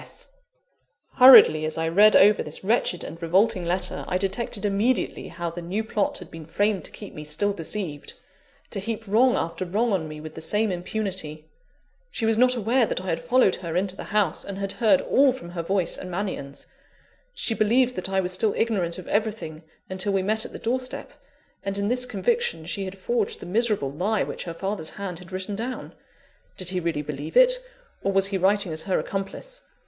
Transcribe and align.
S. 0.01 0.29
S." 0.33 0.33
Hurriedly 1.19 1.63
as 1.63 1.77
I 1.77 1.87
read 1.87 2.15
over 2.15 2.41
this 2.41 2.63
wretched 2.63 3.03
and 3.03 3.21
revolting 3.21 3.67
letter, 3.67 4.03
I 4.07 4.17
detected 4.17 4.65
immediately 4.65 5.27
how 5.27 5.51
the 5.51 5.61
new 5.61 5.83
plot 5.83 6.17
had 6.17 6.31
been 6.31 6.47
framed 6.47 6.85
to 6.85 6.91
keep 6.91 7.13
me 7.13 7.23
still 7.23 7.53
deceived; 7.53 8.15
to 8.71 8.79
heap 8.79 9.05
wrong 9.05 9.35
after 9.35 9.63
wrong 9.63 9.93
on 9.93 10.07
me 10.07 10.19
with 10.19 10.33
the 10.33 10.41
same 10.41 10.71
impunity. 10.71 11.51
She 12.09 12.25
was 12.25 12.35
not 12.35 12.55
aware 12.55 12.87
that 12.87 12.99
I 13.01 13.05
had 13.09 13.19
followed 13.19 13.53
her 13.57 13.75
into 13.75 13.95
the 13.95 14.05
house, 14.05 14.43
and 14.43 14.57
had 14.57 14.71
heard 14.71 15.01
all 15.01 15.31
from 15.33 15.51
her 15.51 15.61
voice 15.61 15.99
and 15.99 16.09
Mannion's 16.09 16.65
she 17.35 17.53
believed 17.53 17.95
that 17.95 18.09
I 18.09 18.21
was 18.21 18.31
still 18.33 18.55
ignorant 18.57 18.97
of 18.97 19.07
everything, 19.07 19.61
until 19.87 20.13
we 20.13 20.23
met 20.23 20.45
at 20.45 20.51
the 20.51 20.57
door 20.57 20.79
step; 20.79 21.11
and 21.63 21.77
in 21.77 21.89
this 21.89 22.07
conviction 22.07 22.65
she 22.65 22.85
had 22.85 22.97
forged 22.97 23.39
the 23.39 23.45
miserable 23.45 23.91
lie 23.91 24.23
which 24.23 24.45
her 24.45 24.53
father's 24.55 24.89
hand 24.97 25.19
had 25.19 25.31
written 25.31 25.55
down. 25.55 25.93
Did 26.57 26.69
he 26.69 26.79
really 26.79 27.03
believe 27.03 27.37
it, 27.37 27.59
or 28.01 28.11
was 28.11 28.25
he 28.25 28.39
writing 28.39 28.73
as 28.73 28.81
her 28.81 28.97
accomplice? 28.97 29.61